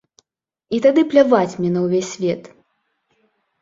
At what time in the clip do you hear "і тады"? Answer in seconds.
0.77-1.05